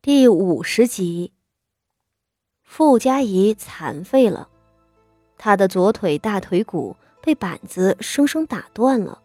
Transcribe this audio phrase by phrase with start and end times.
[0.00, 1.32] 第五十集，
[2.62, 4.48] 傅家怡残废了，
[5.36, 9.20] 他的左腿大腿骨被板子生生打断了。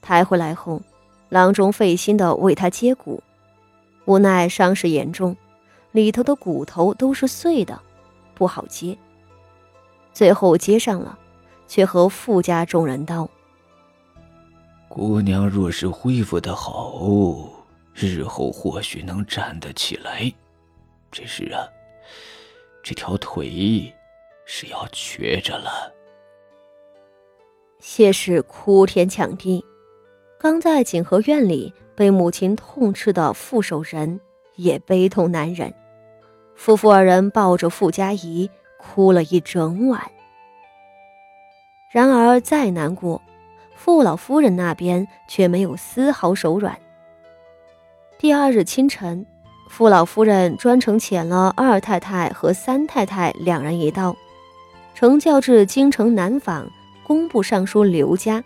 [0.00, 0.80] 抬回来后，
[1.28, 3.22] 郎中费心的为他接骨，
[4.06, 5.36] 无奈伤势严重，
[5.92, 7.78] 里头的骨头都是碎的，
[8.34, 8.96] 不好接。
[10.14, 11.18] 最后接上了，
[11.68, 13.28] 却和傅家众人道
[14.88, 17.54] ：“姑娘若是恢复的好。”
[17.98, 20.30] 日后或许能站得起来，
[21.10, 21.66] 只是啊，
[22.82, 23.90] 这条腿
[24.44, 25.94] 是要瘸着了。
[27.80, 29.64] 谢氏哭天抢地，
[30.38, 34.20] 刚在景和院里被母亲痛斥的傅守仁
[34.56, 35.72] 也悲痛难忍，
[36.54, 40.02] 夫妇二人抱着傅家仪哭了一整晚。
[41.90, 43.22] 然而再难过，
[43.74, 46.78] 傅老夫人那边却没有丝毫手软。
[48.18, 49.26] 第二日清晨，
[49.68, 54.16] 傅老夫人专程遣了二太太和三太太两人一道，
[54.94, 56.66] 乘轿至京城南坊
[57.06, 58.42] 工部尚书刘家，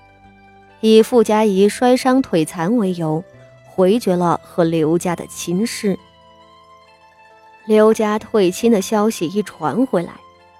[0.80, 3.22] 以傅家仪摔伤腿残为由，
[3.64, 5.96] 回绝了和刘家的亲事。
[7.64, 10.14] 刘家退亲的消息一传回来，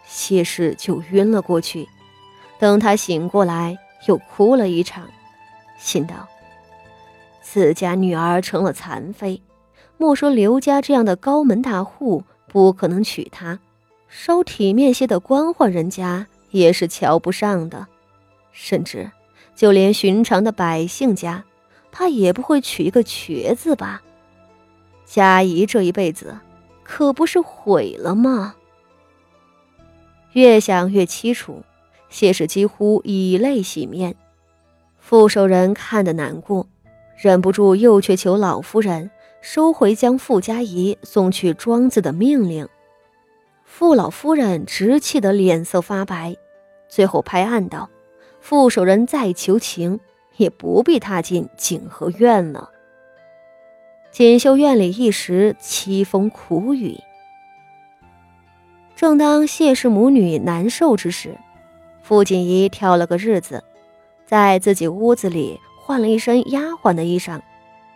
[0.06, 1.88] 谢氏就晕了过去。
[2.60, 5.08] 等他醒过来，又哭了一场，
[5.80, 6.28] 心道。
[7.40, 9.42] 自家女儿成了残废，
[9.96, 13.58] 莫说刘家这样的高门大户不可能娶她，
[14.08, 17.86] 稍体面些的官宦人家也是瞧不上的，
[18.52, 19.10] 甚至
[19.54, 21.44] 就连寻常的百姓家，
[21.90, 24.02] 他也不会娶一个瘸子吧？
[25.04, 26.38] 嘉怡这一辈子
[26.82, 28.54] 可不是毁了吗？
[30.32, 31.62] 越想越凄楚，
[32.08, 34.14] 谢氏几乎以泪洗面，
[34.98, 36.68] 傅守仁看得难过。
[37.20, 39.10] 忍不住又去求老夫人
[39.42, 42.66] 收回将傅家仪送去庄子的命令。
[43.62, 46.34] 傅老夫人直气得脸色发白，
[46.88, 47.90] 最后拍案道
[48.40, 50.00] ：“傅守仁再求情，
[50.38, 52.70] 也不必踏进景和院了。”
[54.10, 56.98] 锦绣院里一时凄风苦雨。
[58.96, 61.36] 正当谢氏母女难受之时，
[62.00, 63.62] 傅锦仪挑了个日子，
[64.24, 65.60] 在自己屋子里。
[65.90, 67.40] 换了一身丫鬟的衣裳，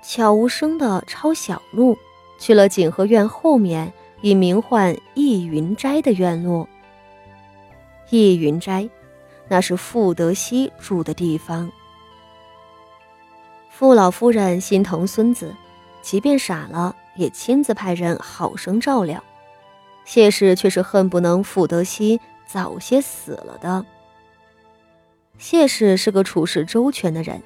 [0.03, 1.97] 悄无声地抄小路
[2.41, 6.69] 去了景和院后面以名唤逸云斋的院落。
[8.11, 8.91] 逸云斋，
[9.47, 11.71] 那是傅德熙住的地方。
[13.71, 15.55] 傅老夫人心疼孙子，
[16.03, 19.23] 即便傻了，也亲自派人好生照料。
[20.05, 23.87] 谢氏却是恨不能傅德熙早些死了的。
[25.39, 27.41] 谢氏是个处事周全的人。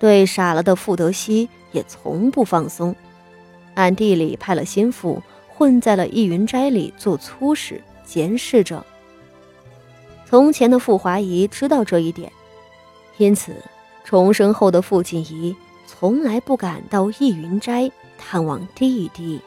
[0.00, 2.96] 对傻了的傅德熙也从不放松，
[3.74, 8.84] 暗地里派了心腹混在了逸云斋里做粗使，监视着。
[10.24, 12.32] 从前的傅华仪知道这一点，
[13.18, 13.54] 因此
[14.02, 15.54] 重生后的傅锦仪
[15.86, 19.38] 从来不敢到逸云斋探望弟弟。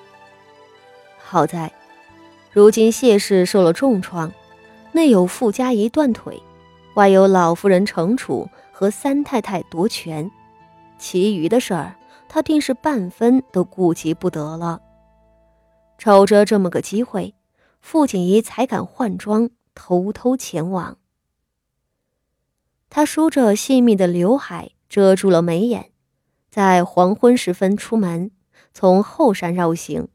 [1.18, 1.72] 好在，
[2.52, 4.32] 如今谢氏受了重创，
[4.92, 6.40] 内有傅家仪断腿，
[6.94, 10.30] 外有老夫人惩处和三太太夺权。
[11.04, 11.98] 其余的事儿，
[12.30, 14.82] 他定是半分都顾及不得了。
[15.98, 17.36] 瞅着这么个机会，
[17.82, 20.98] 傅锦仪才敢换装，偷偷前往。
[22.90, 25.92] 他梳着细密的刘海，遮住了眉眼，
[26.50, 28.32] 在黄昏时分出门，
[28.74, 30.08] 从后山绕行，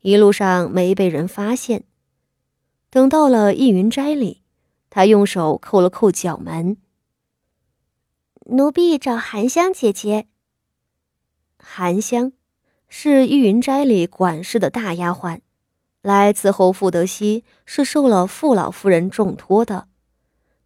[0.00, 1.84] 一路上没被人发现。
[2.90, 4.42] 等到了逸云斋里，
[4.90, 6.76] 他用手扣了扣角门。
[8.46, 10.26] 奴婢找韩香姐姐。
[11.58, 12.32] 韩香
[12.88, 15.40] 是玉云斋里管事的大丫鬟，
[16.02, 19.88] 来伺候傅德熙是受了傅老夫人重托的。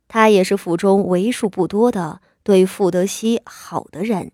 [0.08, 4.32] 她也是府中为数不多的对傅德熙好的人。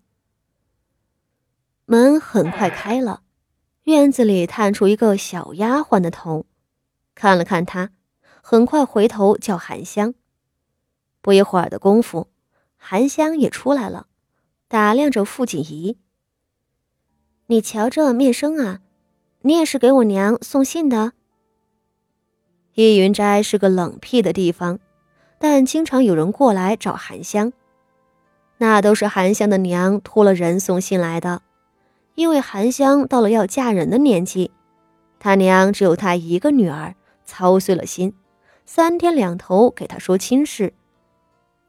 [1.85, 3.21] 门很快开了，
[3.83, 6.47] 院子里探出一个小丫鬟的头，
[7.13, 7.91] 看了看他，
[8.41, 10.15] 很快回头叫韩香。
[11.21, 12.29] 不一会儿的功夫。
[12.87, 14.05] 韩香也出来了，
[14.67, 15.97] 打量着傅锦仪。
[17.47, 18.81] 你瞧这面生啊，
[19.41, 21.13] 你也是给我娘送信的。
[22.75, 24.77] 逸云斋是个冷僻的地方，
[25.39, 27.53] 但经常有人过来找韩香，
[28.59, 31.41] 那都是韩香的娘托了人送信来的。
[32.13, 34.51] 因为韩香到了要嫁人的年纪，
[35.17, 36.93] 他娘只有她一个女儿，
[37.25, 38.13] 操碎了心，
[38.63, 40.75] 三天两头给她说亲事，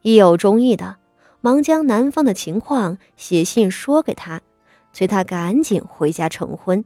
[0.03, 0.99] 一有中意的。
[1.41, 4.41] 忙将男方的情况写信说给他，
[4.93, 6.85] 催他赶紧回家成婚。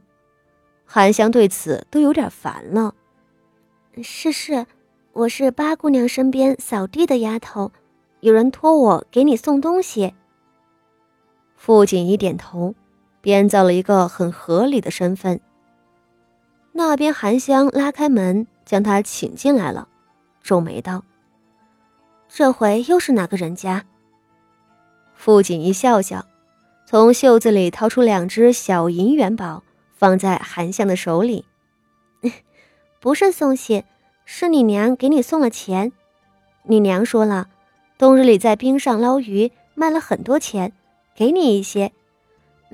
[0.84, 2.94] 韩香对此都有点烦了。
[4.02, 4.66] 是是，
[5.12, 7.72] 我是八姑娘身边扫地的丫头，
[8.20, 10.14] 有人托我给你送东西。
[11.56, 12.74] 傅锦仪点头，
[13.20, 15.40] 编造了一个很合理的身份。
[16.72, 19.88] 那边韩香拉开门，将他请进来了，
[20.42, 21.04] 皱眉道
[22.28, 23.84] ：“这回又是哪个人家？”
[25.22, 26.24] 傅锦仪笑笑，
[26.86, 29.62] 从袖子里掏出两只小银元宝，
[29.92, 31.44] 放在韩香的手里。
[33.00, 33.84] 不是送信，
[34.24, 35.92] 是你娘给你送了钱。
[36.62, 37.48] 你娘说了，
[37.98, 40.72] 冬日里在冰上捞鱼卖了很多钱，
[41.14, 41.92] 给你一些。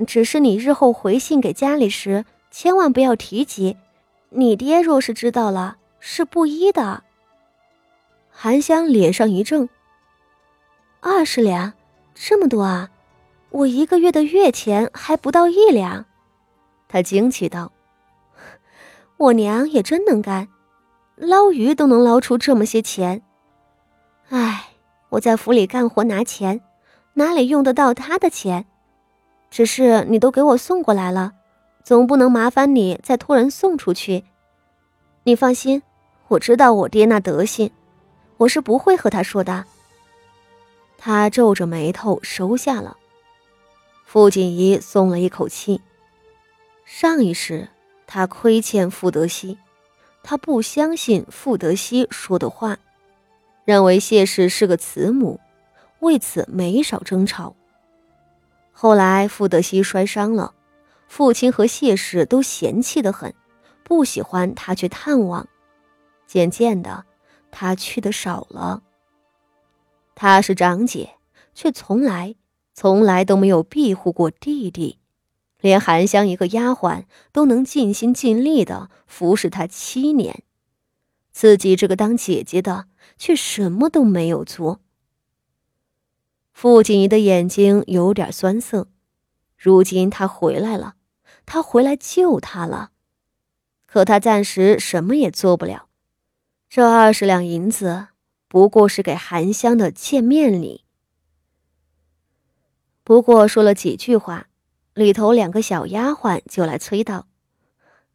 [0.07, 3.77] 只是你日后回信给家里时，千万不要提及。
[4.31, 7.03] 你爹若是知道了，是不依的。
[8.31, 9.69] 韩香脸上一怔。
[11.01, 11.73] 二十两，
[12.19, 12.89] 这么多啊！
[13.51, 16.07] 我一个月的月钱还不到一两。
[16.89, 17.71] 他惊奇道。
[19.19, 20.49] 我娘也真能干，
[21.15, 23.23] 捞鱼都能捞出这么些钱。
[24.31, 24.71] 唉，
[25.11, 26.63] 我在府里干活拿钱，
[27.15, 28.65] 哪里用得到她的钱？
[29.51, 31.33] 只是你都给我送过来了，
[31.85, 34.25] 总不能麻烦你再托人送出去。
[35.25, 35.83] 你放心，
[36.29, 37.71] 我知道我爹那德行，
[38.39, 39.65] 我是不会和他说的。
[41.07, 42.97] 他皱着眉头收下了。
[44.05, 45.81] 傅锦仪松了一口气。
[46.85, 47.69] 上一世。
[48.09, 49.57] 他亏欠傅德熙，
[50.23, 52.79] 他不相信傅德熙说的话，
[53.65, 55.41] 认为谢氏是个慈母，
[55.99, 57.55] 为此没少争吵。
[58.73, 60.55] 后来傅德熙摔伤了，
[61.09, 63.33] 父亲和谢氏都嫌弃的很，
[63.83, 65.49] 不喜欢他去探望。
[66.27, 67.05] 渐渐的，
[67.51, 68.83] 他去的少了。
[70.17, 71.17] 她是长姐，
[71.55, 72.35] 却从来
[72.73, 74.99] 从来都没有庇护过弟弟。
[75.61, 80.43] 连韩香一个丫鬟都能尽心尽力的服侍他七年，
[81.33, 82.87] 自己这个当姐姐的
[83.19, 84.81] 却什么都没有做。
[86.53, 88.89] 傅锦仪的眼睛有点酸涩，
[89.59, 90.95] 如今他回来了，
[91.45, 92.91] 他回来救他了，
[93.87, 95.89] 可他暂时什么也做不了。
[96.71, 98.09] 这二十两银子
[98.49, 100.85] 不过是给韩香的见面礼，
[103.03, 104.49] 不过说了几句话。
[104.95, 107.27] 里头两个小丫鬟就来催道：“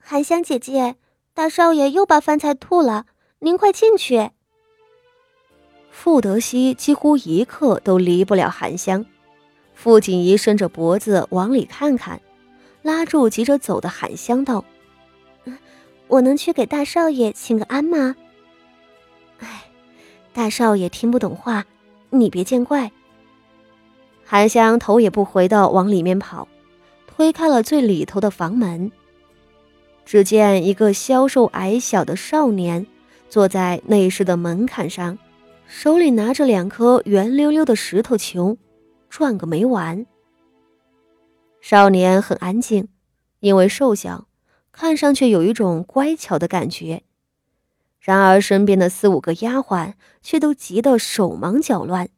[0.01, 0.95] 韩香姐姐，
[1.35, 3.05] 大少爷又把饭菜吐了，
[3.37, 4.31] 您快进去。”
[5.91, 9.05] 傅德熙几乎一刻都离不了韩香。
[9.75, 12.19] 傅锦仪伸着脖子往里看看，
[12.81, 14.65] 拉住急着走的韩香道
[16.09, 18.15] ：“我能去给大少爷请个安吗？”“，
[20.33, 21.65] 大少爷听不懂话，
[22.09, 22.91] 你别见怪。”
[24.25, 26.47] 韩香头也不回的往里面跑。
[27.13, 28.91] 推开了最里头的房门，
[30.05, 32.87] 只见一个消瘦矮小的少年
[33.29, 35.19] 坐在内室的门槛上，
[35.67, 38.57] 手里拿着两颗圆溜溜的石头球，
[39.07, 40.03] 转个没完。
[41.59, 42.87] 少年很安静，
[43.41, 44.25] 因为瘦小，
[44.71, 47.03] 看上去有一种乖巧的感觉。
[48.01, 49.93] 然而身边的四五个丫鬟
[50.23, 52.09] 却都急得手忙脚乱。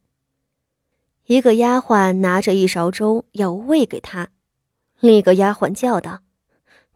[1.26, 4.30] 一个丫鬟拿着一勺粥要喂给他。
[5.00, 6.22] 另一个丫鬟叫道：“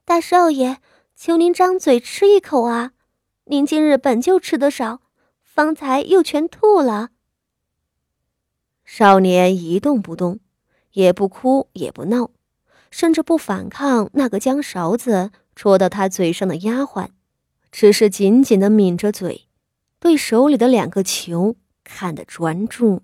[0.05, 0.77] 大少爷，
[1.15, 2.93] 求您张嘴吃一口啊！
[3.45, 5.01] 您今日本就吃得少，
[5.41, 7.09] 方才又全吐了。”
[8.85, 10.39] 少年一动不动，
[10.93, 12.31] 也不哭也不闹，
[12.89, 17.09] 甚至不反抗那个将勺子戳到他嘴上的丫鬟，
[17.79, 19.45] 只是紧紧的抿着嘴，
[19.99, 23.03] 对手里的两个球看得专注。